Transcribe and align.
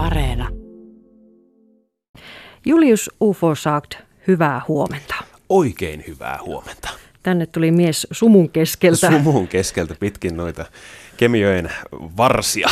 Areena. 0.00 0.48
Julius 2.66 3.10
Ufosagt, 3.20 3.94
hyvää 4.26 4.60
huomenta. 4.68 5.14
Oikein 5.48 6.04
hyvää 6.06 6.38
huomenta. 6.42 6.88
Tänne 7.22 7.46
tuli 7.46 7.70
mies 7.70 8.06
sumun 8.10 8.50
keskeltä. 8.50 9.10
Sumun 9.10 9.48
keskeltä 9.48 9.94
pitkin 10.00 10.36
noita 10.36 10.66
Kemiöen 11.16 11.72
varsia 11.92 12.68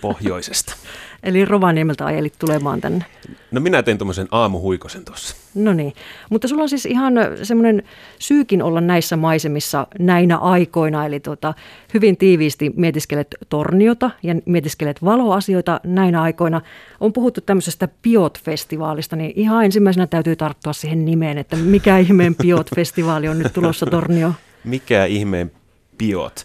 pohjoisesta. 0.00 0.74
Eli 1.22 1.44
Rovaniemeltä 1.44 2.06
ajelit 2.06 2.34
tulemaan 2.38 2.80
tänne. 2.80 3.04
No 3.50 3.60
minä 3.60 3.82
tein 3.82 3.98
tuommoisen 3.98 4.28
aamuhuikosen 4.30 5.04
tuossa. 5.04 5.36
No 5.54 5.72
niin, 5.72 5.92
mutta 6.30 6.48
sulla 6.48 6.62
on 6.62 6.68
siis 6.68 6.86
ihan 6.86 7.14
semmoinen 7.42 7.82
syykin 8.18 8.62
olla 8.62 8.80
näissä 8.80 9.16
maisemissa 9.16 9.86
näinä 9.98 10.36
aikoina, 10.38 11.06
eli 11.06 11.20
tota, 11.20 11.54
hyvin 11.94 12.16
tiiviisti 12.16 12.72
mietiskelet 12.76 13.34
torniota 13.48 14.10
ja 14.22 14.34
mietiskelet 14.46 15.04
valoasioita 15.04 15.80
näinä 15.84 16.22
aikoina. 16.22 16.60
On 17.00 17.12
puhuttu 17.12 17.40
tämmöisestä 17.40 17.88
Piot-festivaalista, 18.02 19.16
niin 19.16 19.32
ihan 19.36 19.64
ensimmäisenä 19.64 20.06
täytyy 20.06 20.36
tarttua 20.36 20.72
siihen 20.72 21.04
nimeen, 21.04 21.38
että 21.38 21.56
mikä 21.56 21.98
ihmeen 21.98 22.34
Piot-festivaali 22.42 23.28
on 23.28 23.38
nyt 23.38 23.52
tulossa 23.52 23.86
tornio? 23.86 24.32
Mikä 24.64 25.04
ihmeen 25.04 25.52
Piot? 25.98 26.44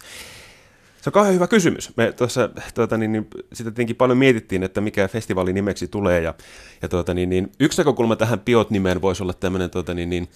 Se 1.01 1.09
on 1.09 1.13
kauhean 1.13 1.35
hyvä 1.35 1.47
kysymys. 1.47 1.97
Me 1.97 2.11
tuossa 2.11 2.49
tuota, 2.73 2.97
niin, 2.97 3.11
niin, 3.11 3.27
sitä 3.53 3.71
tietenkin 3.71 3.95
paljon 3.95 4.17
mietittiin, 4.17 4.63
että 4.63 4.81
mikä 4.81 5.07
festivaalin 5.07 5.55
nimeksi 5.55 5.87
tulee. 5.87 6.21
Ja, 6.21 6.33
ja 6.81 6.89
tuota, 6.89 7.13
niin, 7.13 7.29
niin, 7.29 7.51
yksi 7.59 7.77
näkökulma 7.77 8.15
tähän 8.15 8.39
Piot-nimeen 8.39 9.01
voisi 9.01 9.23
olla 9.23 9.33
tämmöinen 9.33 9.69
tuota, 9.69 9.93
niin, 9.93 10.09
niin, 10.09 10.27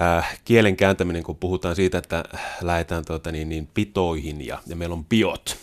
äh, 0.00 0.40
kielen 0.44 0.76
kääntäminen, 0.76 1.22
kun 1.22 1.36
puhutaan 1.36 1.76
siitä, 1.76 1.98
että 1.98 2.24
lähdetään 2.60 3.04
tuota, 3.04 3.32
niin, 3.32 3.48
niin, 3.48 3.68
pitoihin 3.74 4.46
ja, 4.46 4.58
ja 4.66 4.76
meillä 4.76 4.92
on 4.92 5.04
Piot 5.04 5.56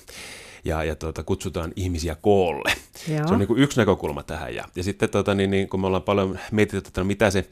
ja, 0.66 0.84
ja 0.84 0.96
tuota, 0.96 1.24
kutsutaan 1.24 1.74
ihmisiä 1.76 2.16
koolle. 2.22 2.74
Joo. 3.08 3.28
Se 3.28 3.34
on 3.34 3.40
niin 3.40 3.48
kuin 3.48 3.60
yksi 3.60 3.80
näkökulma 3.80 4.24
tähän. 4.24 4.56
Ja, 4.56 4.66
ja 4.76 4.84
sitten 4.84 5.10
tuota, 5.10 5.36
niin, 5.36 5.52
niin, 5.52 5.70
kun 5.70 5.80
me 5.80 5.88
ollaan 5.88 6.04
paljon 6.04 6.40
mietitty, 6.52 6.88
että 6.88 7.02
no, 7.02 7.06
mitä 7.06 7.32
se 7.32 7.50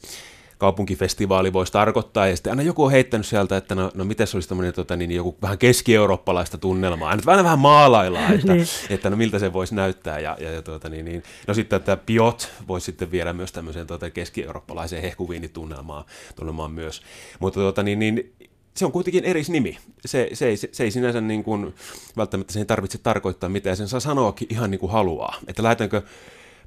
kaupunkifestivaali 0.59 1.53
voisi 1.53 1.71
tarkoittaa, 1.71 2.27
ja 2.27 2.35
sitten 2.35 2.51
aina 2.51 2.63
joku 2.63 2.83
on 2.83 2.91
heittänyt 2.91 3.27
sieltä, 3.27 3.57
että 3.57 3.75
no, 3.75 3.91
no 3.93 4.05
miten 4.05 4.27
se 4.27 4.37
olisi 4.37 4.49
tämmöinen 4.49 4.73
tota, 4.73 4.95
niin, 4.95 5.11
joku 5.11 5.37
vähän 5.41 5.57
keski-eurooppalaista 5.57 6.57
tunnelmaa, 6.57 7.09
aina 7.09 7.23
vähän, 7.25 7.43
vähän 7.43 7.59
maalaillaan, 7.59 8.33
että, 8.35 8.53
että 8.89 9.09
no 9.09 9.17
miltä 9.17 9.39
se 9.39 9.53
voisi 9.53 9.75
näyttää, 9.75 10.19
ja, 10.19 10.37
ja, 10.39 10.51
ja 10.51 10.61
tuota, 10.61 10.89
niin, 10.89 11.05
niin, 11.05 11.23
no 11.47 11.53
sitten 11.53 11.77
että 11.77 11.97
Piot 11.97 12.51
voisi 12.67 12.85
sitten 12.85 13.11
viedä 13.11 13.33
myös 13.33 13.51
tämmöiseen 13.51 13.87
tuota, 13.87 14.09
keski-eurooppalaiseen 14.09 15.01
hehkuviinitunnelmaan 15.01 16.05
tunnelmaan 16.35 16.71
myös, 16.71 17.01
mutta 17.39 17.59
tuota, 17.59 17.83
niin, 17.83 17.99
niin, 17.99 18.33
se 18.75 18.85
on 18.85 18.91
kuitenkin 18.91 19.25
eri 19.25 19.43
nimi. 19.47 19.77
Se, 20.05 20.29
se, 20.33 20.47
ei, 20.47 20.57
se, 20.57 20.69
se 20.71 20.83
ei 20.83 20.91
sinänsä 20.91 21.21
niin 21.21 21.43
kuin, 21.43 21.75
välttämättä 22.17 22.53
sen 22.53 22.67
tarvitse 22.67 22.97
tarkoittaa 22.97 23.49
mitään, 23.49 23.77
sen 23.77 23.87
saa 23.87 23.99
sanoakin 23.99 24.47
ihan 24.51 24.71
niin 24.71 24.79
kuin 24.79 24.91
haluaa. 24.91 25.35
Että 25.47 25.63
lähdetäänkö 25.63 26.01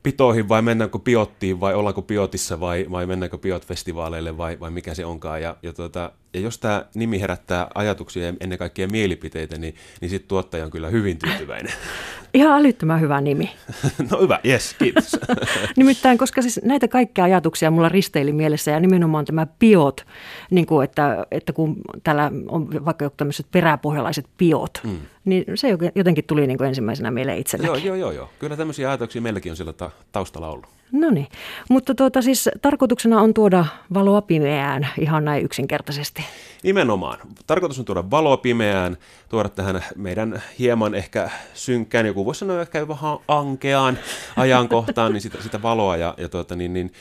pitoihin 0.02 0.48
vai 0.48 0.62
mennäänkö 0.62 0.98
piottiin 0.98 1.60
vai 1.60 1.74
ollaanko 1.74 2.02
piotissa 2.02 2.60
vai, 2.60 2.86
vai 2.90 3.06
mennäänkö 3.06 3.38
piot-festivaaleille 3.38 4.36
vai, 4.36 4.60
vai 4.60 4.70
mikä 4.70 4.94
se 4.94 5.04
onkaan. 5.04 5.42
Ja, 5.42 5.56
ja, 5.62 5.72
tuota, 5.72 6.12
ja 6.34 6.40
jos 6.40 6.58
tämä 6.58 6.86
nimi 6.94 7.20
herättää 7.20 7.70
ajatuksia 7.74 8.26
ja 8.26 8.34
ennen 8.40 8.58
kaikkea 8.58 8.88
mielipiteitä, 8.88 9.58
niin, 9.58 9.74
niin 10.00 10.10
sitten 10.10 10.28
tuottaja 10.28 10.64
on 10.64 10.70
kyllä 10.70 10.88
hyvin 10.88 11.18
tyytyväinen. 11.18 11.72
Ihan 12.34 12.60
älyttömän 12.60 13.00
hyvä 13.00 13.20
nimi. 13.20 13.50
no 14.10 14.20
hyvä, 14.20 14.40
yes, 14.46 14.74
kiitos. 14.78 15.16
Nimittäin, 15.76 16.18
koska 16.18 16.42
siis 16.42 16.60
näitä 16.64 16.88
kaikkia 16.88 17.24
ajatuksia 17.24 17.70
mulla 17.70 17.88
risteili 17.88 18.32
mielessä 18.32 18.70
ja 18.70 18.80
nimenomaan 18.80 19.24
tämä 19.24 19.46
piot, 19.58 20.06
niin 20.50 20.66
kuin 20.66 20.84
että, 20.84 21.26
että 21.30 21.52
kun 21.52 21.76
täällä 22.04 22.30
on 22.48 22.84
vaikka 22.84 23.04
joku 23.04 23.16
tämmöiset 23.16 23.46
peräpohjalaiset 23.50 24.26
piot, 24.38 24.80
mm. 24.84 24.98
niin 25.24 25.44
se 25.54 25.68
jotenkin 25.94 26.24
tuli 26.24 26.46
niin 26.46 26.58
kuin 26.58 26.68
ensimmäisenä 26.68 27.10
mieleen 27.10 27.38
itsellekin. 27.38 27.84
Joo, 27.84 27.84
joo, 27.84 27.96
joo, 27.96 28.10
joo. 28.12 28.30
Kyllä 28.38 28.56
tämmöisiä 28.56 28.88
ajatuksia 28.88 29.22
meilläkin 29.22 29.52
on 29.52 29.56
siellä 29.56 29.72
ta- 29.72 29.90
taustalla 30.12 30.48
ollut. 30.48 30.81
No 30.92 31.10
niin, 31.10 31.26
mutta 31.68 31.94
tuota, 31.94 32.22
siis 32.22 32.48
tarkoituksena 32.62 33.20
on 33.20 33.34
tuoda 33.34 33.66
valoa 33.94 34.22
pimeään 34.22 34.88
ihan 35.00 35.24
näin 35.24 35.44
yksinkertaisesti. 35.44 36.24
Nimenomaan. 36.62 37.18
Tarkoitus 37.46 37.78
on 37.78 37.84
tuoda 37.84 38.10
valoa 38.10 38.36
pimeään, 38.36 38.96
tuoda 39.28 39.48
tähän 39.48 39.84
meidän 39.96 40.42
hieman 40.58 40.94
ehkä 40.94 41.30
synkkään, 41.54 42.06
joku 42.06 42.26
voisi 42.26 42.38
sanoa 42.38 42.60
ehkä 42.60 42.88
vähän 42.88 43.18
ankeaan 43.28 43.98
ajankohtaan, 44.36 45.12
niin 45.12 45.20
sitä, 45.20 45.42
sitä 45.42 45.62
valoa 45.62 45.96
ja, 45.96 46.14
ja, 46.16 46.28
tuota, 46.28 46.56
niin, 46.56 46.72
niin, 46.72 46.92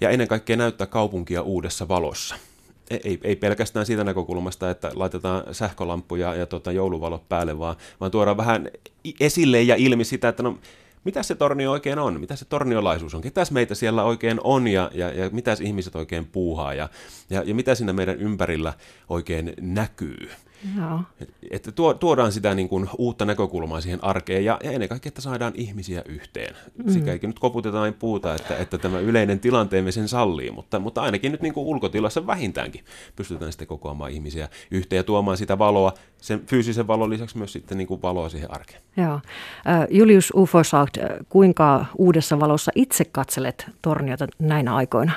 ja 0.00 0.10
ennen 0.10 0.28
kaikkea 0.28 0.56
näyttää 0.56 0.86
kaupunkia 0.86 1.42
uudessa 1.42 1.88
valossa. 1.88 2.34
E, 2.90 2.96
ei, 3.04 3.18
ei 3.22 3.36
pelkästään 3.36 3.86
siitä 3.86 4.04
näkökulmasta, 4.04 4.70
että 4.70 4.90
laitetaan 4.94 5.54
sähkölamppuja 5.54 6.34
ja 6.34 6.46
tuota, 6.46 6.72
jouluvalot 6.72 7.28
päälle, 7.28 7.58
vaan, 7.58 7.76
vaan 8.00 8.10
tuodaan 8.10 8.36
vähän 8.36 8.68
esille 9.20 9.62
ja 9.62 9.76
ilmi 9.76 10.04
sitä, 10.04 10.28
että 10.28 10.42
no, 10.42 10.58
mitä 11.04 11.22
se 11.22 11.34
tornio 11.34 11.70
oikein 11.70 11.98
on, 11.98 12.20
mitä 12.20 12.36
se 12.36 12.44
torniolaisuus 12.44 13.14
on, 13.14 13.20
ketäs 13.20 13.50
meitä 13.50 13.74
siellä 13.74 14.04
oikein 14.04 14.40
on 14.44 14.68
ja, 14.68 14.90
ja, 14.94 15.12
ja 15.12 15.30
mitäs 15.32 15.60
ihmiset 15.60 15.96
oikein 15.96 16.26
puuhaa 16.26 16.74
ja, 16.74 16.88
ja, 17.30 17.42
ja 17.42 17.54
mitä 17.54 17.74
siinä 17.74 17.92
meidän 17.92 18.16
ympärillä 18.16 18.72
oikein 19.08 19.52
näkyy. 19.60 20.30
Joo. 20.76 21.00
Että 21.50 21.72
tuodaan 22.00 22.32
sitä 22.32 22.54
niin 22.54 22.68
kuin 22.68 22.88
uutta 22.98 23.24
näkökulmaa 23.24 23.80
siihen 23.80 24.04
arkeen 24.04 24.44
ja, 24.44 24.58
ja 24.64 24.70
ennen 24.70 24.88
kaikkea, 24.88 25.08
että 25.08 25.20
saadaan 25.20 25.52
ihmisiä 25.56 26.02
yhteen. 26.06 26.56
Mm. 26.84 26.92
Sikäikin 26.92 27.30
nyt 27.30 27.38
koputetaan 27.38 27.94
puuta, 27.94 28.34
että, 28.34 28.56
että 28.56 28.78
tämä 28.78 28.98
yleinen 28.98 29.40
tilanteemme 29.40 29.92
sen 29.92 30.08
sallii, 30.08 30.50
mutta, 30.50 30.78
mutta 30.78 31.02
ainakin 31.02 31.32
nyt 31.32 31.42
niin 31.42 31.54
kuin 31.54 31.66
ulkotilassa 31.66 32.26
vähintäänkin 32.26 32.84
pystytään 33.16 33.52
sitten 33.52 33.68
kokoamaan 33.68 34.10
ihmisiä 34.10 34.48
yhteen 34.70 34.98
ja 34.98 35.04
tuomaan 35.04 35.36
sitä 35.36 35.58
valoa, 35.58 35.92
sen 36.18 36.46
fyysisen 36.46 36.86
valon 36.86 37.10
lisäksi 37.10 37.38
myös 37.38 37.52
sitten 37.52 37.78
niin 37.78 37.88
kuin 37.88 38.02
valoa 38.02 38.28
siihen 38.28 38.54
arkeen. 38.54 38.82
Joo. 38.96 39.20
Julius 39.90 40.32
Ufosagt, 40.36 40.98
kuinka 41.28 41.86
uudessa 41.98 42.40
valossa 42.40 42.72
itse 42.74 43.04
katselet 43.04 43.66
torniota 43.82 44.26
näinä 44.38 44.74
aikoina? 44.74 45.12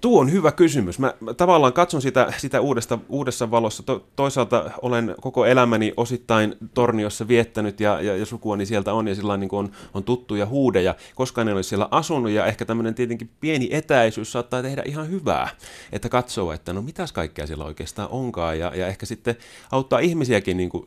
Tuo 0.00 0.20
on 0.20 0.32
hyvä 0.32 0.52
kysymys. 0.52 0.98
Mä, 0.98 1.14
mä 1.20 1.34
tavallaan 1.34 1.72
katson 1.72 2.02
sitä, 2.02 2.32
sitä 2.36 2.60
uudesta, 2.60 2.98
uudessa 3.08 3.50
valossa. 3.50 3.82
To, 3.82 4.06
toisaalta 4.16 4.70
olen 4.82 5.14
koko 5.20 5.46
elämäni 5.46 5.92
osittain 5.96 6.56
Torniossa 6.74 7.28
viettänyt 7.28 7.80
ja, 7.80 8.00
ja, 8.00 8.16
ja 8.16 8.26
sukuani 8.26 8.66
sieltä 8.66 8.92
on 8.92 9.08
ja 9.08 9.14
sillä 9.14 9.36
niin 9.36 9.48
on, 9.52 9.70
on 9.94 10.04
tuttuja 10.04 10.46
huudeja. 10.46 10.94
Koskaan 11.14 11.48
en 11.48 11.54
ole 11.54 11.62
siellä 11.62 11.88
asunut 11.90 12.30
ja 12.30 12.46
ehkä 12.46 12.64
tämmöinen 12.64 12.94
tietenkin 12.94 13.30
pieni 13.40 13.68
etäisyys 13.72 14.32
saattaa 14.32 14.62
tehdä 14.62 14.82
ihan 14.86 15.10
hyvää. 15.10 15.48
Että 15.92 16.08
katsoo, 16.08 16.52
että 16.52 16.72
no 16.72 16.82
mitäs 16.82 17.12
kaikkea 17.12 17.46
siellä 17.46 17.64
oikeastaan 17.64 18.08
onkaan 18.10 18.58
ja, 18.58 18.72
ja 18.74 18.86
ehkä 18.86 19.06
sitten 19.06 19.36
auttaa 19.72 19.98
ihmisiäkin 19.98 20.56
niin 20.56 20.70
kuin, 20.70 20.84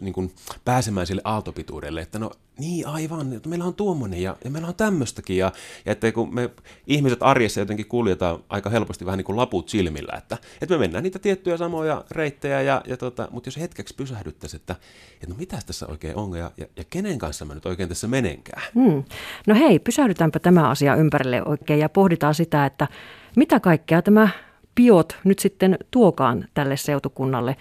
niin 0.00 0.14
kuin 0.14 0.34
pääsemään 0.64 1.06
sille 1.06 1.22
aaltopituudelle. 1.24 2.00
Että 2.00 2.18
no 2.18 2.30
niin 2.58 2.86
aivan, 2.86 3.32
että 3.32 3.48
meillä 3.48 3.64
on 3.64 3.74
tuommoinen 3.74 4.22
ja, 4.22 4.36
ja 4.44 4.50
meillä 4.50 4.68
on 4.68 4.74
tämmöistäkin. 4.74 5.36
Ja, 5.36 5.52
ja 5.86 5.92
että 5.92 6.12
kun 6.12 6.34
me 6.34 6.50
ihmiset 6.86 7.22
arjessa 7.22 7.60
jotenkin 7.60 7.86
kuljetaan 7.86 8.44
aika 8.48 8.70
helposti 8.70 9.06
vähän 9.06 9.18
niin 9.18 9.24
kuin 9.24 9.36
laput 9.36 9.68
silmillä, 9.68 10.12
että, 10.18 10.38
että 10.60 10.74
me 10.74 10.78
mennään 10.78 11.04
niitä 11.04 11.18
tiettyjä 11.18 11.56
samoja 11.56 12.04
reittejä, 12.10 12.62
ja, 12.62 12.82
ja 12.86 12.96
tota, 12.96 13.28
mutta 13.30 13.48
jos 13.48 13.56
hetkeksi 13.56 13.94
pysähdyttäisiin, 13.94 14.60
että, 14.60 14.76
että 15.14 15.26
no 15.28 15.34
mitä 15.38 15.58
tässä 15.66 15.86
oikein 15.86 16.16
on 16.16 16.38
ja, 16.38 16.50
ja, 16.56 16.66
ja 16.76 16.84
kenen 16.90 17.18
kanssa 17.18 17.44
mä 17.44 17.54
nyt 17.54 17.66
oikein 17.66 17.88
tässä 17.88 18.08
menenkään. 18.08 18.62
Hmm. 18.74 19.04
No 19.46 19.54
hei, 19.54 19.78
pysähdytäänpä 19.78 20.38
tämä 20.38 20.70
asia 20.70 20.96
ympärille 20.96 21.42
oikein 21.44 21.80
ja 21.80 21.88
pohditaan 21.88 22.34
sitä, 22.34 22.66
että 22.66 22.88
mitä 23.36 23.60
kaikkea 23.60 24.02
tämä 24.02 24.28
piot 24.74 25.16
nyt 25.24 25.38
sitten 25.38 25.78
tuokaan 25.90 26.48
tälle 26.54 26.76
seutukunnalle. 26.76 27.56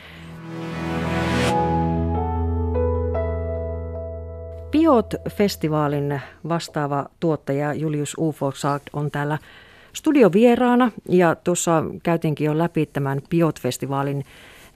Piot-festivaalin 4.81 6.21
vastaava 6.49 7.05
tuottaja 7.19 7.73
Julius 7.73 8.15
Ufosagt 8.19 8.85
on 8.93 9.11
täällä 9.11 9.37
studiovieraana 9.93 10.91
ja 11.09 11.35
tuossa 11.35 11.83
käytiinkin 12.03 12.45
jo 12.45 12.57
läpi 12.57 12.85
tämän 12.85 13.21
Piot-festivaalin 13.29 14.25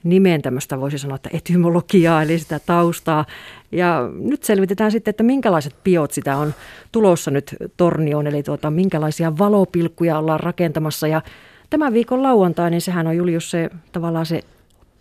nimen 0.04 0.42
tämmöistä 0.42 0.80
voisi 0.80 0.98
sanoa, 0.98 1.16
että 1.16 1.30
etymologiaa, 1.32 2.22
eli 2.22 2.38
sitä 2.38 2.60
taustaa. 2.66 3.24
Ja 3.72 4.10
nyt 4.18 4.44
selvitetään 4.44 4.92
sitten, 4.92 5.10
että 5.10 5.22
minkälaiset 5.22 5.74
piot 5.84 6.12
sitä 6.12 6.36
on 6.36 6.54
tulossa 6.92 7.30
nyt 7.30 7.56
Tornioon, 7.76 8.26
eli 8.26 8.42
tuota, 8.42 8.70
minkälaisia 8.70 9.38
valopilkkuja 9.38 10.18
ollaan 10.18 10.40
rakentamassa. 10.40 11.06
Ja 11.06 11.22
tämän 11.70 11.92
viikon 11.92 12.22
lauantai, 12.22 12.70
niin 12.70 12.80
sehän 12.80 13.06
on 13.06 13.16
Julius 13.16 13.50
se 13.50 13.70
tavallaan 13.92 14.26
se 14.26 14.42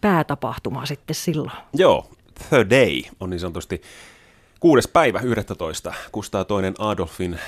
päätapahtuma 0.02 0.86
sitten 0.86 1.16
silloin. 1.16 1.58
Joo, 1.74 2.06
The 2.50 2.66
Day 2.70 3.02
on 3.20 3.30
niin 3.30 3.40
sanotusti 3.40 3.82
kuudes 4.60 4.88
päivä 4.88 5.20
11. 5.20 5.94
Kustaa 6.12 6.44
toinen 6.44 6.74
Adolfin 6.80 7.40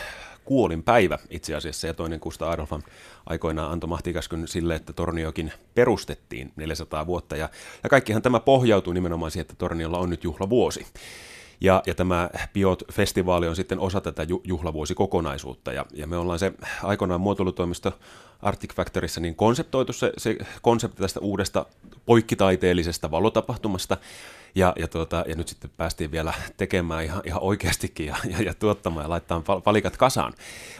kuolin 0.45 0.83
päivä 0.83 1.19
itse 1.29 1.55
asiassa, 1.55 1.87
ja 1.87 1.93
toinen 1.93 2.19
Kusta 2.19 2.51
Adolfan 2.51 2.83
aikoinaan 3.25 3.71
antoi 3.71 3.87
mahtikäskyn 3.87 4.47
sille, 4.47 4.75
että 4.75 4.93
Torniokin 4.93 5.53
perustettiin 5.75 6.51
400 6.55 7.07
vuotta, 7.07 7.35
ja, 7.35 7.49
ja 7.83 7.89
kaikkihan 7.89 8.21
tämä 8.21 8.39
pohjautuu 8.39 8.93
nimenomaan 8.93 9.31
siihen, 9.31 9.41
että 9.41 9.55
Torniolla 9.57 9.97
on 9.97 10.09
nyt 10.09 10.23
juhlavuosi. 10.23 10.87
Ja, 11.61 11.83
ja 11.85 11.95
tämä 11.95 12.29
Piot-festivaali 12.53 13.47
on 13.47 13.55
sitten 13.55 13.79
osa 13.79 14.01
tätä 14.01 14.25
juhlavuosikokonaisuutta, 14.43 15.73
ja, 15.73 15.85
ja 15.93 16.07
me 16.07 16.17
ollaan 16.17 16.39
se 16.39 16.53
aikoinaan 16.83 17.21
muotoilutoimisto 17.21 17.99
Arctic 18.41 18.73
Factorissa 18.73 19.21
niin 19.21 19.35
konseptoitu 19.35 19.93
se, 19.93 20.13
se 20.17 20.37
konsepti 20.61 21.01
tästä 21.01 21.19
uudesta 21.19 21.65
poikkitaiteellisesta 22.05 23.11
valotapahtumasta, 23.11 23.97
Ja, 24.55 24.73
ja, 24.79 24.87
tuota, 24.87 25.23
ja 25.27 25.35
nyt 25.35 25.47
sitten 25.47 25.69
päästiin 25.77 26.11
vielä 26.11 26.33
tekemään 26.57 27.03
ihan, 27.03 27.21
ihan 27.25 27.43
oikeastikin 27.43 28.05
ja, 28.05 28.15
ja, 28.29 28.41
ja 28.41 28.53
tuottamaan 28.53 29.03
ja 29.03 29.09
laittaa 29.09 29.41
palikat 29.63 29.97
kasaan. 29.97 30.33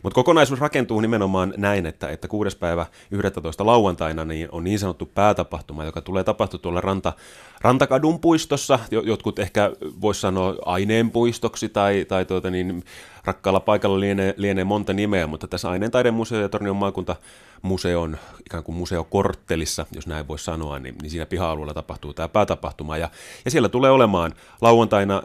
Mutta 0.04 0.16
kokonaisuus 0.16 0.60
rakentuu 0.60 1.02
nimenomaan 1.02 1.54
näin, 1.58 1.86
että, 1.86 2.10
että 2.10 2.28
kuudes 2.28 2.56
päivä 2.56 2.86
11. 3.12 3.66
lauantaina 3.66 4.26
niin 4.26 4.50
on 4.52 4.64
niin 4.64 4.80
sanottu 4.80 5.06
päätapahtuma, 5.06 5.86
joka 5.86 6.02
tulee 6.02 6.24
tapahtua 6.24 6.60
tuolla 6.60 6.82
ranta, 6.82 7.14
Rantakadun 7.62 8.20
puistossa. 8.20 8.80
Jotkut 8.92 9.40
ehkä 9.40 9.72
voisi 10.02 10.22
sanoa 10.22 10.56
aineenpuistoksi 10.66 11.70
tai, 11.70 12.06
tai 12.08 12.26
tuota 12.26 12.50
niin, 12.50 12.84
rakkaalla 13.28 13.60
paikalla 13.60 14.00
lienee, 14.00 14.34
lienee 14.38 14.64
monta 14.64 14.94
nimeä, 14.94 15.28
mutta 15.28 15.48
tässä 15.48 15.70
Aineen 15.70 15.92
taidemuseo 15.92 16.42
ja 16.42 16.50
Tornion 16.50 16.76
maakuntamuseon 16.76 18.18
ikään 18.46 18.64
kuin 18.64 18.76
museokorttelissa, 18.76 19.86
jos 19.92 20.08
näin 20.08 20.28
voisi 20.28 20.46
sanoa, 20.46 20.80
niin, 20.80 20.96
niin 21.02 21.10
siinä 21.10 21.26
piha-alueella 21.26 21.74
tapahtuu 21.74 22.14
tämä 22.14 22.28
päätapahtuma. 22.28 22.98
Ja, 22.98 23.10
ja 23.46 23.52
siellä 23.52 23.70
tulee 23.70 23.92
olemaan 23.92 24.34
lauantaina 24.62 25.24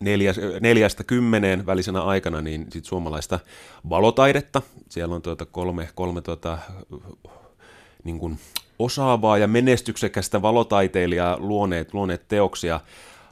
neljäs, 0.00 0.36
neljästä 0.60 1.04
kymmeneen 1.04 1.66
välisenä 1.66 2.02
aikana 2.02 2.40
niin 2.40 2.66
sit 2.72 2.84
suomalaista 2.84 3.38
valotaidetta. 3.90 4.62
Siellä 4.88 5.14
on 5.14 5.22
tuota 5.22 5.46
kolme, 5.46 5.88
kolme 5.94 6.20
tuota, 6.20 6.58
niin 8.04 8.18
kuin 8.18 8.38
osaavaa 8.78 9.38
ja 9.38 9.48
menestyksekästä 9.48 10.42
valotaiteilijaa 10.42 11.36
luoneet, 11.40 11.94
luoneet 11.94 12.28
teoksia. 12.28 12.80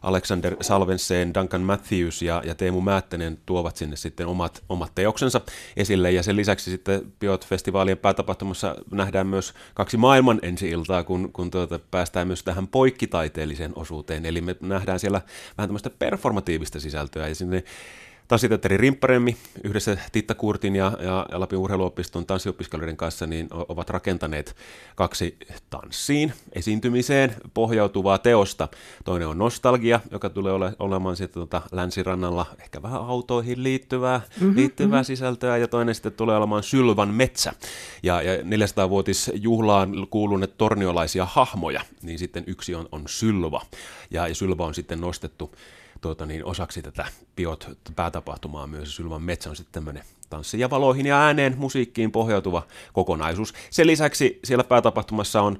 Alexander 0.05 0.57
Salvensen, 0.61 1.35
Duncan 1.35 1.61
Matthews 1.61 2.23
ja, 2.23 2.43
ja 2.47 2.55
Teemu 2.55 2.81
Määttänen 2.81 3.39
tuovat 3.47 3.77
sinne 3.77 3.97
sitten 3.97 4.27
omat, 4.27 4.63
omat 4.69 4.93
teoksensa 4.95 5.41
esille. 5.77 6.13
Ja 6.13 6.23
sen 6.23 6.37
lisäksi 6.37 6.71
sitten 6.71 7.13
Biot-festivaalien 7.21 7.99
päätapahtumassa 7.99 8.77
nähdään 8.91 9.27
myös 9.27 9.55
kaksi 9.75 9.97
maailman 9.97 10.39
ensi-iltaa, 10.43 11.05
kun, 11.05 11.33
kun 11.33 11.51
tuota, 11.51 11.79
päästään 11.91 12.27
myös 12.27 12.43
tähän 12.43 12.69
poikkitaiteelliseen 12.69 13.73
osuuteen. 13.77 14.27
Eli 14.27 14.41
me 14.41 14.57
nähdään 14.61 15.01
siellä 15.01 15.21
vähän 15.59 15.69
tämmöistä 15.69 15.91
performatiivista 15.91 16.81
sisältöä 16.81 17.29
ja 17.29 17.35
sinne 17.35 17.65
Tanssiteatteri 18.29 18.77
Rimpparemmi 18.77 19.37
yhdessä 19.65 19.97
Titta 20.13 20.35
Kurtin 20.35 20.77
ja, 20.77 20.93
ja, 21.01 21.27
ja 21.33 21.41
Lapin 21.41 21.59
urheiluopiston 21.59 22.27
tanssiopiskelijoiden 22.27 22.97
kanssa 22.97 23.27
niin 23.27 23.49
ovat 23.51 23.91
rakentaneet 23.91 24.57
kaksi 24.95 25.37
tanssiin, 25.71 26.33
esiintymiseen 26.53 27.35
pohjautuvaa 27.55 28.19
teosta. 28.19 28.69
Toinen 29.05 29.29
on 29.29 29.39
Nostalgia, 29.39 30.01
joka 30.11 30.31
tulee 30.31 30.53
ole, 30.53 30.73
olemaan 30.79 31.17
sitten 31.17 31.35
tuota 31.35 31.63
länsirannalla 31.73 32.47
ehkä 32.61 32.83
vähän 32.83 33.01
autoihin 33.01 33.63
liittyvää, 33.63 34.21
mm-hmm, 34.41 34.57
liittyvää 34.57 34.99
mm-hmm. 34.99 35.05
sisältöä, 35.05 35.57
ja 35.57 35.69
toinen 35.69 35.95
sitten 35.95 36.13
tulee 36.13 36.37
olemaan 36.37 36.63
Sylvan 36.63 37.09
metsä. 37.09 37.53
Ja, 38.03 38.23
ja 38.23 38.37
400-vuotisjuhlaan 38.43 40.07
kuuluneet 40.11 40.59
torniolaisia 40.59 41.25
hahmoja, 41.25 41.81
niin 42.03 42.19
sitten 42.19 42.45
yksi 42.47 42.75
on, 42.75 42.89
on 42.93 43.03
Sylva. 43.07 43.63
Ja, 44.11 44.29
ja 44.29 44.35
Sylva 44.35 44.67
on 44.67 44.75
sitten 44.75 45.01
nostettu 45.01 45.55
tuota, 46.05 46.27
niin 46.27 46.45
osaksi 46.45 46.83
tätä 46.83 47.07
Biot 47.37 47.79
päätapahtumaa 47.97 48.67
myös. 48.67 48.97
Sylvan 48.97 49.23
metsä 49.23 49.51
on 49.51 49.57
sitten 49.57 49.73
tämmöinen 49.73 50.03
tanssi 50.31 50.61
ja 50.61 50.71
valoihin 50.71 51.07
ja 51.07 51.21
ääneen 51.23 51.55
musiikkiin 51.59 52.13
pohjautuva 52.13 52.63
kokonaisuus. 52.93 53.55
Sen 53.71 53.87
lisäksi 53.87 54.41
siellä 54.45 54.65
päätapahtumassa 54.65 55.43
on, 55.43 55.59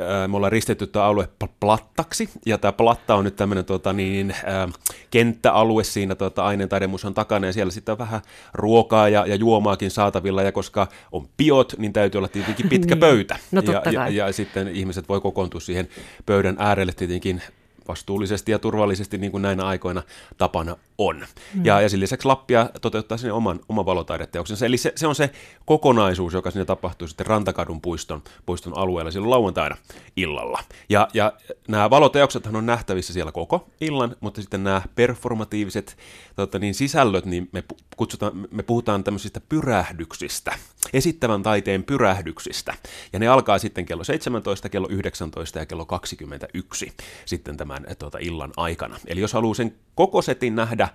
äh, 0.00 0.28
me 0.28 0.36
ollaan 0.36 0.52
ristetty 0.52 0.86
tämä 0.86 1.04
alue 1.04 1.28
plattaksi, 1.60 2.28
ja 2.46 2.58
tämä 2.58 2.72
platta 2.72 3.14
on 3.14 3.24
nyt 3.24 3.36
tämmöinen 3.36 3.64
tota, 3.64 3.92
niin, 3.92 4.30
äh, 4.30 4.72
kenttäalue 5.10 5.84
siinä 5.84 6.14
tota, 6.14 6.44
aineen 6.44 6.68
taidemuseon 6.68 7.14
takana, 7.14 7.46
ja 7.46 7.52
siellä 7.52 7.72
sitten 7.72 7.92
on 7.92 7.98
vähän 7.98 8.20
ruokaa 8.54 9.08
ja, 9.08 9.26
ja 9.26 9.34
juomaakin 9.34 9.90
saatavilla, 9.90 10.42
ja 10.42 10.52
koska 10.52 10.88
on 11.12 11.28
biot, 11.36 11.74
niin 11.78 11.92
täytyy 11.92 12.18
olla 12.18 12.28
tietenkin 12.28 12.68
pitkä 12.68 12.94
niin. 12.94 13.00
pöytä. 13.00 13.36
No, 13.52 13.62
ja, 13.62 13.92
ja, 13.92 14.08
ja 14.08 14.32
sitten 14.32 14.68
ihmiset 14.68 15.08
voi 15.08 15.20
kokoontua 15.20 15.60
siihen 15.60 15.88
pöydän 16.26 16.56
äärelle 16.58 16.92
tietenkin 16.92 17.42
vastuullisesti 17.88 18.52
ja 18.52 18.58
turvallisesti 18.58 19.18
niin 19.18 19.32
kuin 19.32 19.42
näinä 19.42 19.64
aikoina 19.64 20.02
tapana 20.38 20.76
on. 20.98 21.26
Mm. 21.54 21.64
Ja, 21.64 21.80
ja 21.80 21.88
sen 21.88 22.00
lisäksi 22.00 22.28
Lappia 22.28 22.70
toteuttaa 22.80 23.18
sinne 23.18 23.32
oman, 23.32 23.60
oman 23.68 23.86
valotaideteoksensa. 23.86 24.66
Eli 24.66 24.76
se, 24.76 24.92
se 24.96 25.06
on 25.06 25.14
se 25.14 25.30
kokonaisuus, 25.64 26.32
joka 26.32 26.50
sinne 26.50 26.64
tapahtuu 26.64 27.08
sitten 27.08 27.26
Rantakadun 27.26 27.80
puiston, 27.80 28.22
puiston 28.46 28.78
alueella 28.78 29.10
silloin 29.10 29.30
lauantaina 29.30 29.76
illalla. 30.16 30.60
Ja, 30.88 31.08
ja 31.14 31.32
nämä 31.68 31.90
valoteoksethan 31.90 32.56
on 32.56 32.66
nähtävissä 32.66 33.12
siellä 33.12 33.32
koko 33.32 33.68
illan, 33.80 34.16
mutta 34.20 34.40
sitten 34.40 34.64
nämä 34.64 34.82
performatiiviset 34.94 35.96
tota, 36.36 36.58
niin 36.58 36.74
sisällöt, 36.74 37.24
niin 37.24 37.48
me, 37.52 37.64
kutsutaan, 37.96 38.32
me 38.50 38.62
puhutaan 38.62 39.04
tämmöisistä 39.04 39.40
pyrähdyksistä, 39.40 40.52
esittävän 40.92 41.42
taiteen 41.42 41.84
pyrähdyksistä. 41.84 42.74
Ja 43.12 43.18
ne 43.18 43.28
alkaa 43.28 43.58
sitten 43.58 43.86
kello 43.86 44.04
17, 44.04 44.68
kello 44.68 44.88
19 44.90 45.58
ja 45.58 45.66
kello 45.66 45.84
21 45.86 46.92
sitten 47.26 47.56
tämän 47.82 47.96
tuota, 47.96 48.18
illan 48.20 48.52
aikana. 48.56 48.96
Eli 49.06 49.20
jos 49.20 49.32
haluaa 49.32 49.54
sen 49.54 49.74
koko 49.94 50.22
setin 50.22 50.56
nähdä, 50.56 50.88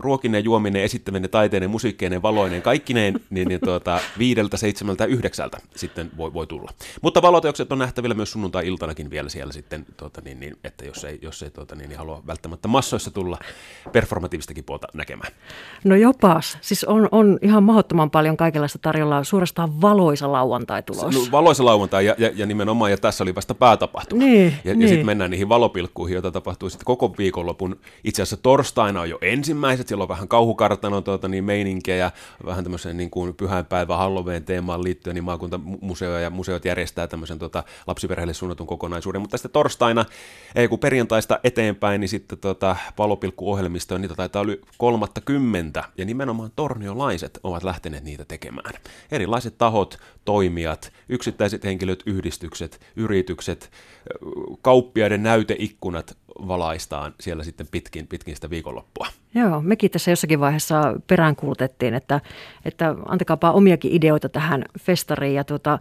ruokinen, 0.00 0.44
juominen, 0.44 0.82
esittäminen, 0.82 1.30
taiteinen, 1.30 1.70
musiikkeinen, 1.70 2.22
valoinen, 2.22 2.62
kaikkineen, 2.62 3.20
niin, 3.30 3.48
niin 3.48 3.60
tuota, 3.60 4.00
viideltä, 4.18 4.56
seitsemältä, 4.56 5.04
yhdeksältä 5.04 5.58
sitten 5.76 6.10
voi, 6.16 6.34
voi 6.34 6.46
tulla. 6.46 6.70
Mutta 7.02 7.22
valoteokset 7.22 7.72
on 7.72 7.78
nähtävillä 7.78 8.14
myös 8.14 8.32
sunnuntai-iltanakin 8.32 9.10
vielä 9.10 9.28
siellä 9.28 9.52
sitten, 9.52 9.86
tuota, 9.96 10.20
niin, 10.24 10.40
niin, 10.40 10.56
että 10.64 10.84
jos 10.84 11.04
ei, 11.04 11.18
jos 11.22 11.42
ei 11.42 11.50
tuota, 11.50 11.74
niin, 11.74 11.88
niin 11.88 11.98
halua 11.98 12.22
välttämättä 12.26 12.68
massoissa 12.68 13.10
tulla 13.10 13.38
performatiivistakin 13.92 14.64
puolta 14.64 14.86
näkemään. 14.94 15.32
No 15.84 15.96
jopas, 15.96 16.58
siis 16.60 16.84
on, 16.84 17.08
on 17.10 17.38
ihan 17.42 17.62
mahdottoman 17.62 18.10
paljon 18.10 18.36
kaikenlaista 18.36 18.78
tarjolla, 18.78 19.24
suorastaan 19.24 19.80
valoisa 19.80 20.32
lauantai 20.32 20.82
tulossa. 20.82 21.20
No, 21.20 21.26
valoisa 21.32 21.64
lauantai 21.64 22.06
ja, 22.06 22.14
ja, 22.18 22.30
ja, 22.34 22.46
nimenomaan, 22.46 22.90
ja 22.90 22.96
tässä 22.96 23.24
oli 23.24 23.34
vasta 23.34 23.54
päätapahtuma. 23.54 24.24
Niin, 24.24 24.54
ja, 24.64 24.74
niin. 24.74 24.82
ja 24.82 24.88
sitten 24.88 25.06
mennään 25.06 25.30
niihin 25.30 25.48
valopilkkuihin, 25.48 26.14
joita 26.14 26.30
tapahtuu 26.30 26.70
sitten 26.70 26.84
koko 26.84 27.14
viikonlopun. 27.18 27.76
Itse 28.04 28.22
asiassa 28.22 28.36
torstaina 28.36 29.00
on 29.00 29.10
jo 29.10 29.18
ensimmäiset 29.20 29.89
siellä 29.90 30.02
on 30.02 30.08
vähän 30.08 30.28
kauhukartanon 30.28 31.04
tuota, 31.04 31.28
niin 31.28 31.44
meininkiä 31.44 31.96
ja 31.96 32.10
vähän 32.46 32.64
tämmöisen 32.64 32.96
niin 32.96 33.10
kuin 33.10 33.34
pyhäinpäivä 33.34 33.96
Halloween 33.96 34.44
teemaan 34.44 34.84
liittyen, 34.84 35.14
niin 35.14 35.24
maakuntamuseo 35.24 36.18
ja 36.18 36.30
museot 36.30 36.64
järjestää 36.64 37.06
tämmöisen 37.06 37.38
tuota, 37.38 37.64
lapsiperheille 37.86 38.34
suunnatun 38.34 38.66
kokonaisuuden. 38.66 39.20
Mutta 39.20 39.36
sitten 39.36 39.52
torstaina, 39.52 40.04
ei 40.54 40.68
kun 40.68 40.78
perjantaista 40.78 41.40
eteenpäin, 41.44 42.00
niin 42.00 42.08
sitten 42.08 42.38
tuota, 42.38 42.76
valopilkkuohjelmisto, 42.98 43.98
niitä 43.98 44.14
taitaa 44.14 44.42
olla 44.42 44.52
kolmatta 44.78 45.20
kymmentä, 45.20 45.84
ja 45.98 46.04
nimenomaan 46.04 46.50
torniolaiset 46.56 47.40
ovat 47.42 47.64
lähteneet 47.64 48.04
niitä 48.04 48.24
tekemään. 48.24 48.74
Erilaiset 49.12 49.58
tahot, 49.58 49.98
toimijat, 50.24 50.92
yksittäiset 51.08 51.64
henkilöt, 51.64 52.02
yhdistykset, 52.06 52.80
yritykset, 52.96 53.70
kauppiaiden 54.62 55.22
näyteikkunat 55.22 56.16
valaistaan 56.48 57.14
siellä 57.20 57.44
sitten 57.44 57.66
pitkin, 57.70 58.06
pitkin 58.06 58.34
sitä 58.34 58.50
viikonloppua. 58.50 59.06
Joo, 59.34 59.62
mekin 59.62 59.90
tässä 59.90 60.10
jossakin 60.10 60.40
vaiheessa 60.40 60.94
peräänkuulutettiin, 61.06 61.94
että, 61.94 62.20
että 62.64 62.94
antakaapa 63.08 63.50
omiakin 63.50 63.92
ideoita 63.92 64.28
tähän 64.28 64.64
festariin 64.80 65.34
ja 65.34 65.44
tuota, 65.44 65.78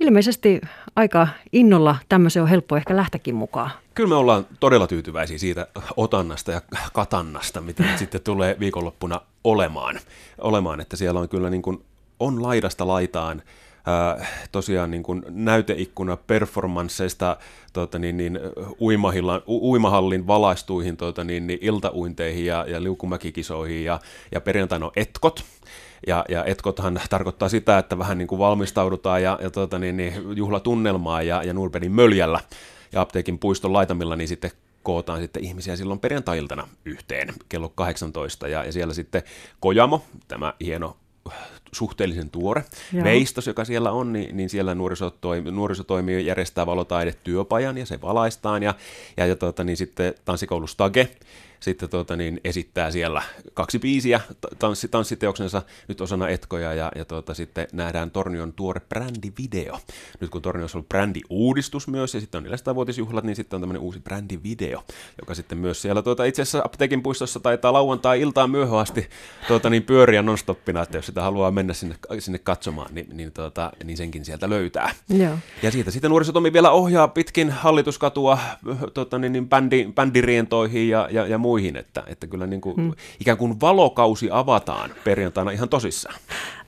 ilmeisesti 0.00 0.60
aika 0.96 1.28
innolla 1.52 1.96
tämmöisen 2.08 2.42
on 2.42 2.48
helppo 2.48 2.76
ehkä 2.76 2.96
lähtäkin 2.96 3.34
mukaan. 3.34 3.70
Kyllä 3.94 4.08
me 4.08 4.14
ollaan 4.14 4.46
todella 4.60 4.86
tyytyväisiä 4.86 5.38
siitä 5.38 5.66
otannasta 5.96 6.52
ja 6.52 6.60
katannasta, 6.92 7.60
mitä 7.60 7.84
sitten 7.96 8.20
tulee 8.20 8.56
viikonloppuna 8.60 9.20
olemaan. 9.44 10.00
olemaan 10.40 10.80
että 10.80 10.96
siellä 10.96 11.20
on 11.20 11.28
kyllä 11.28 11.50
niin 11.50 11.62
kuin, 11.62 11.84
on 12.20 12.42
laidasta 12.42 12.86
laitaan 12.86 13.42
äh, 13.88 14.48
tosiaan 14.52 14.90
niin 14.90 15.02
kuin 15.02 15.22
näyteikkuna 15.28 16.16
performansseista 16.16 17.36
tuota, 17.72 17.98
niin, 17.98 18.16
niin, 18.16 18.40
uimahallin 19.50 20.26
valaistuihin 20.26 20.96
tuota, 20.96 21.24
niin, 21.24 21.46
niin, 21.46 21.58
iltauinteihin 21.62 22.46
ja, 22.46 22.64
ja 22.68 22.82
liukumäkikisoihin 22.82 23.84
ja, 23.84 24.00
ja 24.32 24.40
perjantaina 24.40 24.86
on 24.86 24.92
etkot. 24.96 25.44
Ja, 26.06 26.24
ja 26.28 26.44
etkothan 26.44 27.00
tarkoittaa 27.10 27.48
sitä, 27.48 27.78
että 27.78 27.98
vähän 27.98 28.18
niin 28.18 28.28
kuin 28.28 28.38
valmistaudutaan 28.38 29.22
ja, 29.22 29.38
ja 29.42 29.50
tuota, 29.50 29.78
niin, 29.78 29.96
niin, 29.96 30.36
juhlatunnelmaa 30.36 31.22
ja, 31.22 31.42
ja 31.42 31.52
Nurberin 31.52 31.92
möljällä 31.92 32.40
ja 32.92 33.00
apteekin 33.00 33.38
puiston 33.38 33.72
laitamilla, 33.72 34.16
niin 34.16 34.28
sitten 34.28 34.50
kootaan 34.82 35.20
sitten 35.20 35.44
ihmisiä 35.44 35.76
silloin 35.76 36.00
perjantai-iltana 36.00 36.68
yhteen 36.84 37.34
kello 37.48 37.68
18 37.68 38.48
ja, 38.48 38.64
ja 38.64 38.72
siellä 38.72 38.94
sitten 38.94 39.22
Kojamo, 39.60 40.04
tämä 40.28 40.54
hieno 40.60 40.96
suhteellisen 41.72 42.30
tuore 42.30 42.64
Joo. 42.92 43.04
veistos, 43.04 43.46
joka 43.46 43.64
siellä 43.64 43.92
on, 43.92 44.12
niin, 44.12 44.36
niin 44.36 44.50
siellä 44.50 44.74
nuorisotoimi, 44.74 45.50
nuorisotoimi 45.50 46.26
järjestää 46.26 46.66
valotaidetyöpajan 46.66 47.78
ja 47.78 47.86
se 47.86 48.00
valaistaan 48.00 48.62
ja, 48.62 48.74
ja, 49.16 49.26
ja 49.26 49.36
tota, 49.36 49.64
niin 49.64 49.76
sitten 49.76 50.14
tanssikoulu 50.24 50.66
Stage 50.66 51.08
sitten 51.60 51.88
tuota, 51.88 52.16
niin 52.16 52.40
esittää 52.44 52.90
siellä 52.90 53.22
kaksi 53.54 53.78
biisiä 53.78 54.20
tanssi, 54.58 54.88
tanssiteoksensa 54.88 55.62
nyt 55.88 56.00
osana 56.00 56.28
Etkoja 56.28 56.74
ja, 56.74 56.92
ja 56.94 57.04
tuota, 57.04 57.34
sitten 57.34 57.68
nähdään 57.72 58.10
Tornion 58.10 58.52
tuore 58.52 58.80
brändivideo. 58.80 59.78
Nyt 60.20 60.30
kun 60.30 60.42
Torniossa 60.42 60.78
on 60.78 60.84
brändiuudistus 60.84 61.88
myös 61.88 62.14
ja 62.14 62.20
sitten 62.20 62.38
on 62.38 62.52
400-vuotisjuhlat, 62.52 63.24
niin 63.24 63.36
sitten 63.36 63.56
on 63.56 63.60
tämmöinen 63.60 63.82
uusi 63.82 64.00
brändivideo, 64.00 64.84
joka 65.20 65.34
sitten 65.34 65.58
myös 65.58 65.82
siellä 65.82 66.02
tuota, 66.02 66.24
itse 66.24 66.42
asiassa 66.42 66.62
apteekin 66.64 67.02
puistossa 67.02 67.40
taitaa 67.40 67.72
lauantai-iltaan 67.72 68.50
myöhään 68.50 68.78
asti 68.80 69.08
tuota, 69.48 69.70
niin 69.70 69.82
pyöriä 69.82 70.22
nonstoppina, 70.22 70.82
että 70.82 70.98
jos 70.98 71.06
sitä 71.06 71.22
haluaa 71.22 71.50
mennä 71.50 71.74
sinne, 71.74 71.96
sinne 72.18 72.38
katsomaan, 72.38 72.94
niin, 72.94 73.06
niin, 73.12 73.32
tuota, 73.32 73.72
niin 73.84 73.96
senkin 73.96 74.24
sieltä 74.24 74.50
löytää. 74.50 74.94
Joo. 75.08 75.38
Ja 75.62 75.70
siitä 75.70 75.90
sitten 75.90 76.10
nuorisotomi 76.10 76.52
vielä 76.52 76.70
ohjaa 76.70 77.08
pitkin 77.08 77.50
hallituskatua 77.50 78.38
tuota, 78.94 79.18
niin, 79.18 79.32
niin 79.32 79.48
bändi, 79.48 79.88
bändirientoihin 79.94 80.88
ja, 80.88 81.08
ja, 81.10 81.26
ja 81.26 81.38
muihin, 81.48 81.76
että, 81.76 82.02
että 82.06 82.26
kyllä 82.26 82.46
niin 82.46 82.60
kuin, 82.60 82.76
hmm. 82.76 82.92
ikään 83.20 83.38
kuin 83.38 83.60
valokausi 83.60 84.28
avataan 84.32 84.90
perjantaina 85.04 85.50
ihan 85.50 85.68
tosissaan. 85.68 86.14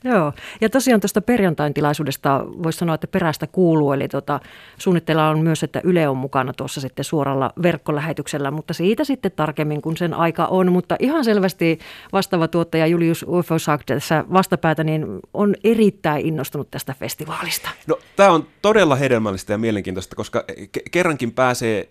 Joo, 0.03 0.33
ja 0.61 0.69
tosiaan 0.69 1.01
tuosta 1.01 1.21
perjantain 1.21 1.73
tilaisuudesta 1.73 2.45
voisi 2.63 2.79
sanoa, 2.79 2.95
että 2.95 3.07
perästä 3.07 3.47
kuuluu, 3.47 3.93
eli 3.93 4.07
tota, 4.07 4.39
suunnitteilla 4.77 5.29
on 5.29 5.39
myös, 5.39 5.63
että 5.63 5.81
Yle 5.83 6.07
on 6.07 6.17
mukana 6.17 6.53
tuossa 6.53 6.81
sitten 6.81 7.05
suoralla 7.05 7.53
verkkolähetyksellä, 7.63 8.51
mutta 8.51 8.73
siitä 8.73 9.03
sitten 9.03 9.31
tarkemmin, 9.35 9.81
kun 9.81 9.97
sen 9.97 10.13
aika 10.13 10.45
on, 10.45 10.71
mutta 10.71 10.95
ihan 10.99 11.25
selvästi 11.25 11.79
vastaava 12.13 12.47
tuottaja 12.47 12.87
Julius 12.87 13.25
Ufosak 13.27 13.83
tässä 13.85 14.25
vastapäätä, 14.33 14.83
niin 14.83 15.05
on 15.33 15.55
erittäin 15.63 16.25
innostunut 16.25 16.71
tästä 16.71 16.95
festivaalista. 16.99 17.69
No, 17.87 17.99
tämä 18.15 18.31
on 18.31 18.47
todella 18.61 18.95
hedelmällistä 18.95 19.53
ja 19.53 19.57
mielenkiintoista, 19.57 20.15
koska 20.15 20.43
kerrankin 20.91 21.31
pääsee 21.31 21.89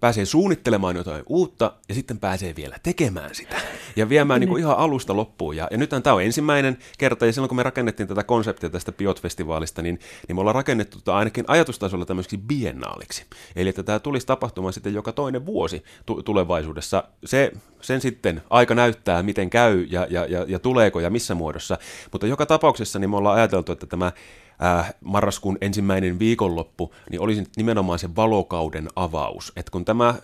pääsee 0.00 0.24
suunnittelemaan 0.24 0.96
jotain 0.96 1.22
uutta 1.26 1.72
ja 1.88 1.94
sitten 1.94 2.18
pääsee 2.18 2.56
vielä 2.56 2.76
tekemään 2.82 3.34
sitä 3.34 3.56
ja 3.96 4.08
viemään 4.08 4.40
niin 4.40 4.48
kuin 4.48 4.60
ihan 4.60 4.76
alusta 4.76 5.16
loppuun. 5.16 5.56
Ja, 5.56 5.68
ja 5.70 5.78
nythän 5.78 6.02
tämä 6.02 6.14
on 6.14 6.22
ensimmäinen 6.22 6.78
kerta 6.98 7.26
ja 7.26 7.32
silloin 7.32 7.48
kun 7.48 7.56
me 7.56 7.62
rakennettiin 7.62 8.08
tätä 8.08 8.24
konseptia 8.24 8.70
tästä 8.70 8.92
Biot-festivaalista, 8.92 9.82
niin, 9.82 9.98
niin 10.28 10.36
me 10.36 10.40
ollaan 10.40 10.54
rakennettu 10.54 10.98
tätä 10.98 11.16
ainakin 11.16 11.44
ajatustasolla 11.48 12.04
tämmöiseksi 12.04 12.38
biennaaliksi. 12.38 13.24
Eli 13.56 13.68
että 13.68 13.82
tämä 13.82 13.98
tulisi 13.98 14.26
tapahtumaan 14.26 14.72
sitten 14.72 14.94
joka 14.94 15.12
toinen 15.12 15.46
vuosi 15.46 15.84
tu- 16.06 16.22
tulevaisuudessa. 16.22 17.04
Se, 17.24 17.52
sen 17.80 18.00
sitten 18.00 18.42
aika 18.50 18.74
näyttää, 18.74 19.22
miten 19.22 19.50
käy 19.50 19.86
ja, 19.90 20.06
ja, 20.10 20.26
ja, 20.26 20.44
ja 20.48 20.58
tuleeko 20.58 21.00
ja 21.00 21.10
missä 21.10 21.34
muodossa. 21.34 21.78
Mutta 22.12 22.26
joka 22.26 22.46
tapauksessa 22.46 22.98
niin 22.98 23.10
me 23.10 23.16
ollaan 23.16 23.38
ajateltu, 23.38 23.72
että 23.72 23.86
tämä 23.86 24.12
äh, 24.64 24.94
marraskuun 25.00 25.58
ensimmäinen 25.60 26.18
viikonloppu, 26.18 26.94
niin 27.10 27.20
olisi 27.20 27.44
nimenomaan 27.56 27.98
se 27.98 28.16
valokauden 28.16 28.88
avaus. 28.96 29.52
Et 29.56 29.70
kun 29.70 29.84
tämä 29.84 30.14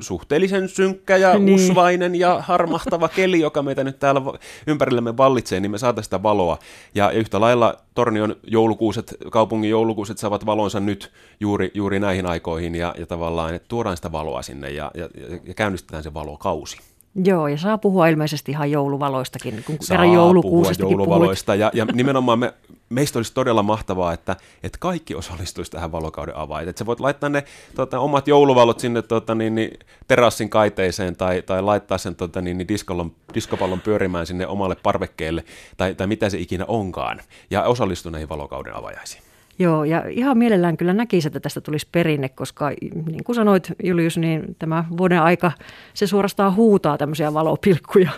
suhteellisen 0.00 0.68
synkkä 0.68 1.16
ja 1.16 1.38
niin. 1.38 1.54
usvainen 1.54 2.14
ja 2.14 2.42
harmahtava 2.42 3.08
keli, 3.16 3.40
joka 3.40 3.62
meitä 3.62 3.84
nyt 3.84 3.98
täällä 3.98 4.22
ympärillämme 4.66 5.16
vallitsee, 5.16 5.60
niin 5.60 5.70
me 5.70 5.78
saataisiin 5.78 6.06
sitä 6.06 6.22
valoa. 6.22 6.58
Ja 6.94 7.10
yhtä 7.10 7.40
lailla 7.40 7.74
Tornion 7.94 8.36
joulukuuset, 8.42 9.16
kaupungin 9.30 9.70
joulukuuset 9.70 10.18
saavat 10.18 10.46
valonsa 10.46 10.80
nyt 10.80 11.12
juuri, 11.40 11.70
juuri 11.74 12.00
näihin 12.00 12.26
aikoihin 12.26 12.74
ja, 12.74 12.94
ja 12.98 13.06
tavallaan, 13.06 13.54
että 13.54 13.68
tuodaan 13.68 13.96
sitä 13.96 14.12
valoa 14.12 14.42
sinne 14.42 14.70
ja, 14.70 14.90
ja, 14.94 15.08
ja 15.44 15.54
käynnistetään 15.54 16.02
se 16.02 16.14
valokausi. 16.14 16.78
Joo, 17.14 17.48
ja 17.48 17.56
saa 17.56 17.78
puhua 17.78 18.08
ilmeisesti 18.08 18.52
ihan 18.52 18.70
jouluvaloistakin, 18.70 19.62
kun 19.66 19.76
saa 19.80 19.96
kerran 19.96 20.12
joulukuusestakin 20.12 20.96
puhua 20.96 21.06
jouluvaloista, 21.06 21.54
ja, 21.54 21.70
ja 21.74 21.84
nimenomaan 21.92 22.38
me, 22.38 22.54
meistä 22.88 23.18
olisi 23.18 23.34
todella 23.34 23.62
mahtavaa, 23.62 24.12
että, 24.12 24.36
että 24.62 24.78
kaikki 24.80 25.14
osallistuisi 25.14 25.70
tähän 25.70 25.92
valokauden 25.92 26.36
avaan. 26.36 26.68
Että 26.68 26.78
sä 26.78 26.86
voit 26.86 27.00
laittaa 27.00 27.28
ne 27.28 27.44
tota, 27.74 27.98
omat 28.00 28.28
jouluvalot 28.28 28.80
sinne 28.80 29.02
tota, 29.02 29.34
niin, 29.34 29.54
niin, 29.54 29.78
terassin 30.08 30.50
kaiteeseen 30.50 31.16
tai, 31.16 31.42
tai 31.42 31.62
laittaa 31.62 31.98
sen 31.98 32.14
tota, 32.14 32.40
niin, 32.40 32.58
niin 32.58 32.68
diskopallon, 32.68 33.12
diskopallon 33.34 33.80
pyörimään 33.80 34.26
sinne 34.26 34.46
omalle 34.46 34.76
parvekkeelle 34.82 35.44
tai, 35.76 35.94
tai 35.94 36.06
mitä 36.06 36.30
se 36.30 36.38
ikinä 36.38 36.64
onkaan, 36.68 37.20
ja 37.50 37.62
osallistua 37.62 38.12
näihin 38.12 38.28
valokauden 38.28 38.76
avajaisiin. 38.76 39.27
Joo, 39.60 39.84
ja 39.84 40.04
ihan 40.08 40.38
mielellään 40.38 40.76
kyllä 40.76 40.92
näkisi, 40.92 41.28
että 41.28 41.40
tästä 41.40 41.60
tulisi 41.60 41.88
perinne, 41.92 42.28
koska 42.28 42.70
niin 43.06 43.24
kuin 43.24 43.36
sanoit 43.36 43.72
Julius, 43.84 44.18
niin 44.18 44.56
tämä 44.58 44.84
vuoden 44.96 45.22
aika, 45.22 45.52
se 45.94 46.06
suorastaan 46.06 46.56
huutaa 46.56 46.98
tämmöisiä 46.98 47.34
valopilkkuja. 47.34 48.10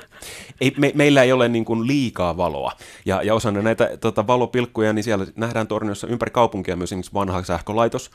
Ei, 0.60 0.74
me, 0.78 0.92
meillä 0.94 1.22
ei 1.22 1.32
ole 1.32 1.48
niin 1.48 1.64
kuin 1.64 1.86
liikaa 1.86 2.36
valoa, 2.36 2.72
ja, 3.04 3.22
ja 3.22 3.34
osana 3.34 3.62
näitä 3.62 3.90
tota, 4.00 4.26
valopilkkuja, 4.26 4.92
niin 4.92 5.02
siellä 5.04 5.26
nähdään 5.36 5.66
Torniossa 5.66 6.06
ympäri 6.06 6.30
kaupunkia 6.30 6.76
myös 6.76 7.14
vanha 7.14 7.42
sähkölaitos, 7.42 8.10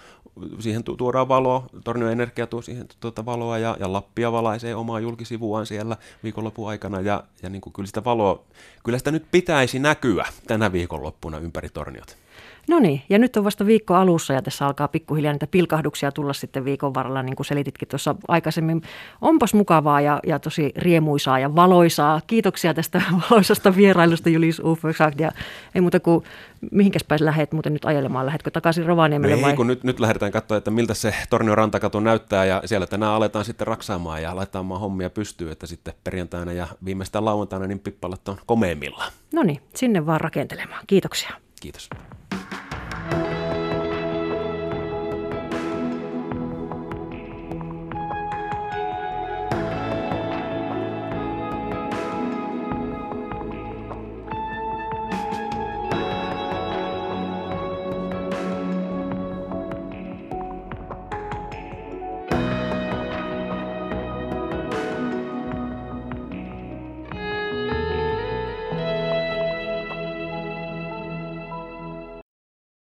siihen 0.59 0.83
tu- 0.83 0.97
tuodaan 0.97 1.27
valoa, 1.27 1.65
Tornio 1.83 2.09
Energia 2.09 2.47
tuo 2.47 2.61
siihen 2.61 2.87
tuota 2.99 3.25
valoa, 3.25 3.57
ja, 3.57 3.77
ja 3.79 3.93
Lappia 3.93 4.31
valaisee 4.31 4.75
omaa 4.75 4.99
julkisivuaan 4.99 5.65
siellä 5.65 5.97
viikonlopun 6.23 6.69
aikana, 6.69 7.01
ja, 7.01 7.23
ja 7.43 7.49
niin 7.49 7.61
kuin 7.61 7.73
kyllä 7.73 7.87
sitä 7.87 8.03
valoa, 8.03 8.43
kyllä 8.83 8.97
sitä 8.97 9.11
nyt 9.11 9.25
pitäisi 9.31 9.79
näkyä 9.79 10.25
tänä 10.47 10.71
viikonloppuna 10.71 11.37
ympäri 11.37 11.69
Torniot. 11.69 12.24
No 12.67 12.79
niin, 12.79 13.01
ja 13.09 13.19
nyt 13.19 13.37
on 13.37 13.43
vasta 13.43 13.65
viikko 13.65 13.93
alussa 13.93 14.33
ja 14.33 14.41
tässä 14.41 14.67
alkaa 14.67 14.87
pikkuhiljaa 14.87 15.33
niitä 15.33 15.47
pilkahduksia 15.47 16.11
tulla 16.11 16.33
sitten 16.33 16.65
viikon 16.65 16.93
varrella, 16.93 17.23
niin 17.23 17.35
kuin 17.35 17.45
selititkin 17.45 17.87
tuossa 17.87 18.15
aikaisemmin. 18.27 18.81
Onpas 19.21 19.53
mukavaa 19.53 20.01
ja, 20.01 20.19
ja 20.27 20.39
tosi 20.39 20.71
riemuisaa 20.75 21.39
ja 21.39 21.55
valoisaa. 21.55 22.21
Kiitoksia 22.27 22.73
tästä 22.73 23.01
valoisasta 23.29 23.75
vierailusta 23.75 24.29
Julius 24.29 24.61
Ufersagt 24.65 25.19
ja 25.19 25.31
ei 25.75 25.81
muuta 25.81 25.99
kuin 25.99 26.23
mihinkäs 26.71 27.03
päin 27.03 27.25
lähet 27.25 27.51
muuten 27.51 27.73
nyt 27.73 27.85
ajelemaan? 27.85 28.25
Lähetkö 28.25 28.51
takaisin 28.51 28.85
Rovaniemelle 28.85 29.41
vai? 29.41 29.49
Ei, 29.49 29.55
kun 29.55 29.67
nyt, 29.67 29.83
nyt 29.83 29.99
lähdetään 29.99 30.31
katsoa, 30.31 30.57
että 30.57 30.71
miltä 30.71 30.93
se 30.93 31.13
Tornion 31.29 31.57
rantakatu 31.57 31.99
näyttää 31.99 32.45
ja 32.45 32.61
siellä 32.65 32.87
tänään 32.87 33.13
aletaan 33.13 33.45
sitten 33.45 33.67
raksaamaan 33.67 34.21
ja 34.21 34.35
laittamaan 34.35 34.81
hommia 34.81 35.09
pystyyn, 35.09 35.51
että 35.51 35.67
sitten 35.67 35.93
perjantaina 36.03 36.53
ja 36.53 36.67
viimeistään 36.85 37.25
lauantaina 37.25 37.67
niin 37.67 37.79
pippalat 37.79 38.27
on 38.27 38.37
komeimmillaan. 38.45 39.11
No 39.33 39.43
niin, 39.43 39.61
sinne 39.75 40.05
vaan 40.05 40.21
rakentelemaan. 40.21 40.83
Kiitoksia. 40.87 41.29
Kiitos. 41.61 41.89